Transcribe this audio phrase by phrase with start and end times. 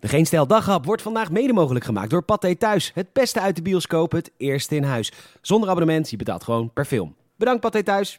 [0.00, 0.46] De Geen Stijl
[0.82, 2.90] wordt vandaag mede mogelijk gemaakt door Pathé Thuis.
[2.94, 5.12] Het beste uit de bioscoop, het eerste in huis.
[5.40, 7.14] Zonder abonnement, je betaalt gewoon per film.
[7.36, 8.18] Bedankt Pathé Thuis.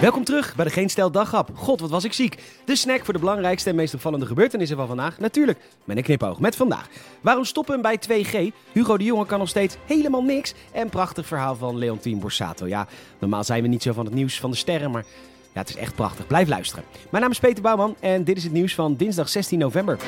[0.00, 1.10] Welkom terug bij de Geen Stijl.
[1.54, 2.42] God, wat was ik ziek.
[2.64, 5.18] De snack voor de belangrijkste en meest opvallende gebeurtenissen van vandaag.
[5.18, 6.88] Natuurlijk, met een knipoog met vandaag.
[7.20, 8.54] Waarom stoppen bij 2G?
[8.72, 10.54] Hugo de Jonge kan nog steeds helemaal niks.
[10.72, 12.66] En prachtig verhaal van Leontien Borsato.
[12.66, 12.86] Ja,
[13.18, 15.04] normaal zijn we niet zo van het nieuws van de sterren, maar
[15.52, 16.26] ja, het is echt prachtig.
[16.26, 16.84] Blijf luisteren.
[17.10, 19.98] Mijn naam is Peter Bouwman en dit is het nieuws van dinsdag 16 november.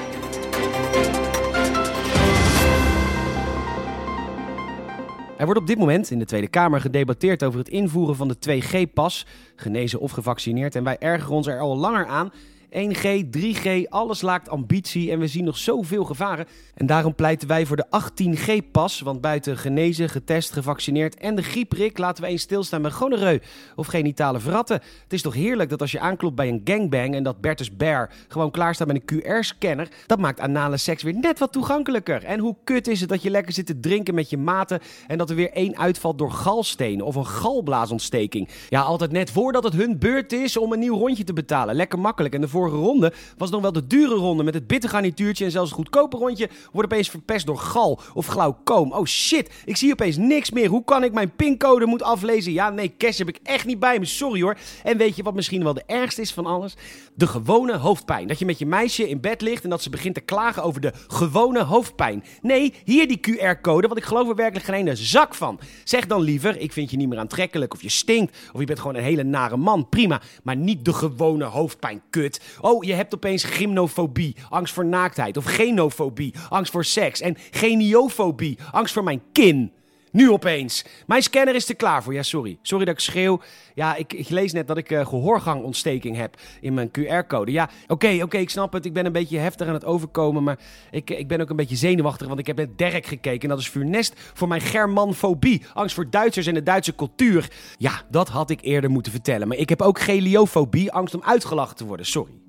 [5.37, 8.37] Er wordt op dit moment in de Tweede Kamer gedebatteerd over het invoeren van de
[8.37, 9.27] 2G-pas,
[9.57, 10.75] genezen of gevaccineerd.
[10.75, 12.33] En wij ergeren ons er al langer aan.
[12.73, 16.47] 1G, 3G, alles laakt ambitie en we zien nog zoveel gevaren.
[16.75, 21.99] En daarom pleiten wij voor de 18G-pas, want buiten genezen, getest, gevaccineerd en de grieprik
[21.99, 23.41] laten we eens stilstaan met gonoreu
[23.77, 24.81] of genitale verratten.
[25.03, 28.11] Het is toch heerlijk dat als je aanklopt bij een gangbang en dat Bertus Bear
[28.29, 32.25] gewoon klaar staat met een QR-scanner, dat maakt anale seks weer net wat toegankelijker.
[32.25, 35.19] En hoe kut is het dat je lekker zit te drinken met je maten en
[35.19, 38.49] dat er weer één uitvalt door galstenen of een galblaasontsteking.
[38.69, 41.75] Ja, altijd net voordat het hun beurt is om een nieuw rondje te betalen.
[41.75, 42.35] Lekker makkelijk.
[42.35, 45.79] En de ronde was nog wel de dure ronde met het bittergarnituurtje en zelfs het
[45.79, 48.93] goedkope rondje wordt opeens verpest door gal of glaucoom.
[48.93, 50.69] Oh shit, ik zie opeens niks meer.
[50.69, 52.53] Hoe kan ik mijn pincode moet aflezen?
[52.53, 54.05] Ja, nee, cash heb ik echt niet bij me.
[54.05, 54.57] Sorry hoor.
[54.83, 56.75] En weet je wat misschien wel de ergste is van alles?
[57.15, 58.29] De gewone hoofdpijn.
[58.29, 60.81] Dat je met je meisje in bed ligt en dat ze begint te klagen over
[60.81, 62.25] de gewone hoofdpijn.
[62.43, 65.61] Nee, hier die QR-code, want ik geloof er werkelijk geen ene zak van.
[65.85, 68.79] Zeg dan liever, ik vind je niet meer aantrekkelijk of je stinkt of je bent
[68.81, 69.89] gewoon een hele nare man.
[69.89, 72.41] Prima, maar niet de gewone hoofdpijn, kut.
[72.61, 78.59] Oh, je hebt opeens gymnofobie, angst voor naaktheid of genofobie, angst voor seks en geniofobie,
[78.71, 79.73] angst voor mijn kin.
[80.13, 80.85] Nu opeens.
[81.07, 82.15] Mijn scanner is er klaar voor.
[82.15, 82.59] Ja, sorry.
[82.63, 83.41] Sorry dat ik schreeuw.
[83.75, 87.53] Ja, ik, ik lees net dat ik uh, gehoorgangontsteking heb in mijn QR-code.
[87.53, 88.85] Ja, oké, oké, ik snap het.
[88.85, 90.43] Ik ben een beetje heftig aan het overkomen.
[90.43, 90.59] Maar
[90.91, 93.43] ik, ik ben ook een beetje zenuwachtig, want ik heb net Derek gekeken.
[93.43, 95.63] En dat is funest voor mijn germanfobie.
[95.75, 97.51] Angst voor Duitsers en de Duitse cultuur.
[97.79, 99.49] Ja, dat had ik eerder moeten vertellen.
[99.49, 102.07] Maar ik heb ook geliofobie, angst om uitgelachen te worden.
[102.07, 102.42] Sorry.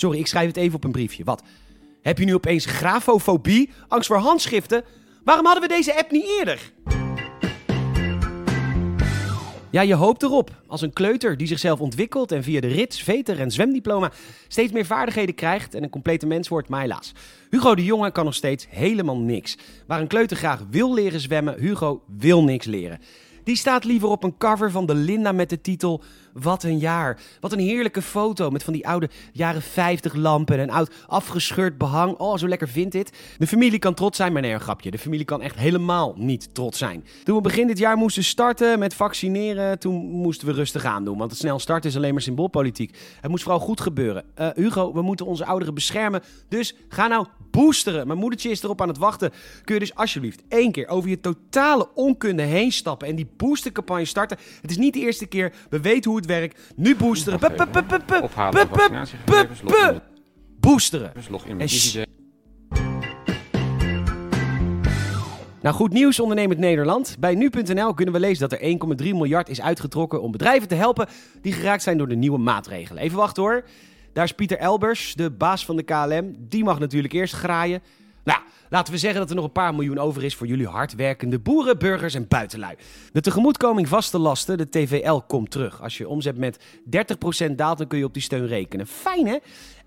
[0.00, 1.24] Sorry, ik schrijf het even op een briefje.
[1.24, 1.42] Wat?
[2.02, 3.70] Heb je nu opeens grafofobie?
[3.88, 4.84] Angst voor handschriften?
[5.24, 6.72] Waarom hadden we deze app niet eerder?
[9.70, 10.50] Ja, je hoopt erop.
[10.66, 14.12] Als een kleuter die zichzelf ontwikkelt en via de rits, veter en zwemdiploma
[14.48, 17.12] steeds meer vaardigheden krijgt en een complete mens wordt, maar helaas.
[17.50, 19.56] Hugo de Jonge kan nog steeds helemaal niks.
[19.86, 23.00] Waar een kleuter graag wil leren zwemmen, Hugo wil niks leren.
[23.44, 26.02] Die staat liever op een cover van de Linda met de titel
[26.32, 27.20] Wat een jaar.
[27.40, 31.78] Wat een heerlijke foto met van die oude jaren 50 lampen en een oud afgescheurd
[31.78, 32.16] behang.
[32.16, 33.12] Oh, zo lekker vindt dit.
[33.38, 34.90] De familie kan trots zijn, maar een grapje.
[34.90, 37.04] De familie kan echt helemaal niet trots zijn.
[37.24, 41.18] Toen we begin dit jaar moesten starten met vaccineren, toen moesten we rustig aan doen.
[41.18, 42.96] Want het snel starten is alleen maar symboolpolitiek.
[43.20, 44.24] Het moest vooral goed gebeuren.
[44.38, 46.22] Uh, Hugo, we moeten onze ouderen beschermen.
[46.48, 48.06] Dus ga nou boosteren.
[48.06, 49.30] Mijn moedertje is erop aan het wachten.
[49.64, 54.04] Kun je dus alsjeblieft één keer over je totale onkunde heen stappen en die boostercampagne
[54.04, 54.38] starten.
[54.60, 55.52] Het is niet de eerste keer.
[55.70, 56.60] We weten hoe het werkt.
[56.76, 57.40] Nu boosteren.
[60.60, 61.12] Boosteren.
[65.62, 67.16] Nou, goed nieuws, ondernemend Nederland.
[67.18, 71.08] Bij nu.nl kunnen we lezen dat er 1,3 miljard is uitgetrokken om bedrijven te helpen
[71.42, 73.02] die geraakt zijn door de nieuwe maatregelen.
[73.02, 73.64] Even wachten hoor.
[74.12, 76.36] Daar is Pieter Elbers, de baas van de KLM.
[76.38, 77.82] Die mag natuurlijk eerst graaien.
[78.24, 81.38] Nou, laten we zeggen dat er nog een paar miljoen over is voor jullie hardwerkende
[81.38, 82.74] boeren, burgers en buitenlui.
[83.12, 85.82] De tegemoetkoming vaste lasten, de TVL, komt terug.
[85.82, 86.58] Als je omzet met
[87.50, 88.86] 30% daalt, dan kun je op die steun rekenen.
[88.86, 89.36] Fijn hè?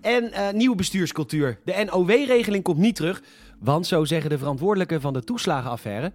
[0.01, 1.59] En uh, nieuwe bestuurscultuur.
[1.65, 3.23] De NOW-regeling komt niet terug,
[3.59, 6.11] want zo zeggen de verantwoordelijken van de toeslagenaffaire.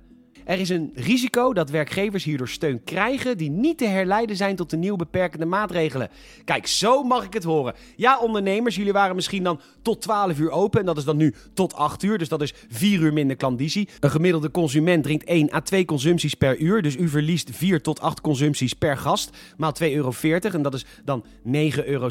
[0.48, 4.70] Er is een risico dat werkgevers hierdoor steun krijgen die niet te herleiden zijn tot
[4.70, 6.08] de nieuwe beperkende maatregelen.
[6.44, 7.74] Kijk, zo mag ik het horen.
[7.96, 11.34] Ja, ondernemers, jullie waren misschien dan tot 12 uur open en dat is dan nu
[11.54, 13.88] tot 8 uur, dus dat is 4 uur minder klandizie.
[14.00, 18.00] Een gemiddelde consument drinkt 1 à 2 consumpties per uur, dus u verliest 4 tot
[18.00, 21.50] 8 consumpties per gast, maal 2,40 euro en dat is dan 9,60
[21.84, 22.08] euro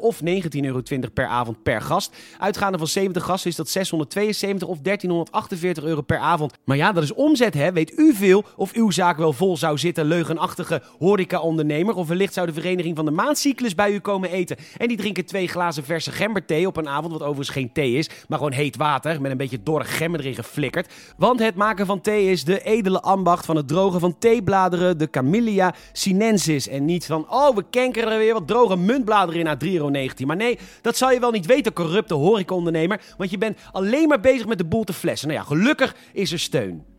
[0.00, 0.82] of 19,20 euro
[1.14, 2.16] per avond per gast.
[2.38, 6.52] Uitgaande van 70 gasten is dat 672 of 1348 euro per avond.
[6.64, 9.78] Maar ja, dat is omzet hè, Weet u veel of uw zaak wel vol zou
[9.78, 11.94] zitten, leugenachtige horeca-ondernemer?
[11.94, 14.56] Of wellicht zou de vereniging van de maandcyclus bij u komen eten.
[14.76, 18.10] En die drinken twee glazen verse gemberthee op een avond, wat overigens geen thee is,
[18.28, 20.92] maar gewoon heet water met een beetje dorre gember erin geflikkerd.
[21.16, 25.10] Want het maken van thee is de edele ambacht van het drogen van theebladeren, de
[25.10, 26.68] Camellia sinensis.
[26.68, 29.90] En niet van, oh, we kenkeren er weer wat droge muntbladeren in na 3,19 euro.
[30.26, 33.00] Maar nee, dat zou je wel niet weten, corrupte horeca-ondernemer.
[33.16, 35.28] Want je bent alleen maar bezig met de boel te flessen.
[35.28, 36.90] Nou ja, gelukkig is er steun.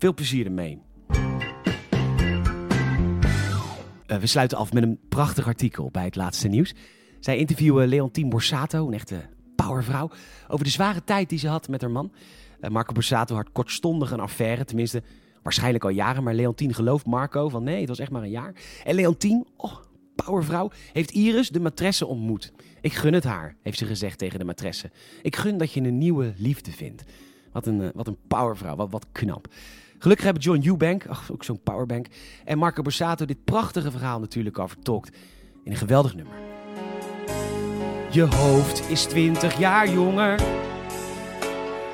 [0.00, 0.82] Veel plezier ermee.
[4.06, 6.74] Uh, we sluiten af met een prachtig artikel bij het laatste nieuws.
[7.18, 10.10] Zij interviewen Leontien Borsato, een echte powervrouw,
[10.48, 12.12] over de zware tijd die ze had met haar man.
[12.60, 15.02] Uh, Marco Borsato had kortstondig een affaire, tenminste
[15.42, 16.22] waarschijnlijk al jaren.
[16.22, 18.54] Maar Leontien gelooft Marco van nee, het was echt maar een jaar.
[18.84, 19.76] En Leontien, oh,
[20.14, 22.52] powervrouw, heeft Iris de matresse ontmoet.
[22.80, 24.90] Ik gun het haar, heeft ze gezegd tegen de matresse.
[25.22, 27.04] Ik gun dat je een nieuwe liefde vindt.
[27.52, 29.48] Wat een, uh, wat een powervrouw, wat, wat knap.
[30.02, 32.06] Gelukkig hebben John Eubank, ach, ook zo'n powerbank,
[32.44, 35.16] en Marco Borsato dit prachtige verhaal natuurlijk al vertolkt
[35.64, 36.34] in een geweldig nummer.
[38.10, 40.40] Je hoofd is 20 jaar jonger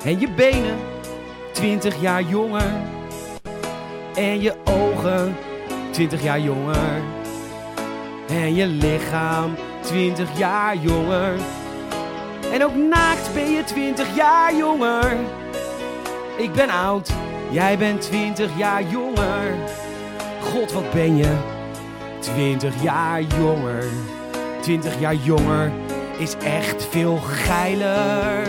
[0.03, 0.77] en je benen
[1.51, 2.71] 20 jaar jonger
[4.15, 5.35] en je ogen
[5.91, 7.01] 20 jaar jonger
[8.27, 11.39] en je lichaam 20 jaar jonger
[12.51, 15.17] en ook naakt ben je 20 jaar jonger.
[16.37, 17.13] Ik ben oud
[17.51, 19.55] Jij bent 20 jaar jonger.
[20.41, 21.37] God, wat ben je?
[22.19, 23.85] 20 jaar jonger.
[24.61, 25.71] 20 jaar jonger
[26.17, 28.47] is echt veel geiler.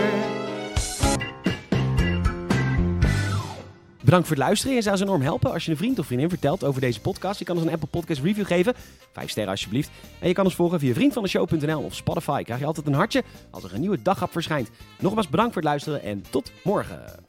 [4.00, 4.74] Bedankt voor het luisteren.
[4.74, 7.38] Je zou ze enorm helpen als je een vriend of vriendin vertelt over deze podcast.
[7.38, 8.74] Je kan ons een Apple Podcast review geven.
[9.12, 9.90] Vijf sterren alsjeblieft.
[10.20, 12.42] En je kan ons volgen via vriendvandeshow.nl of Spotify.
[12.42, 14.70] Krijg je altijd een hartje als er een nieuwe daghap verschijnt.
[14.98, 17.28] Nogmaals bedankt voor het luisteren en tot morgen.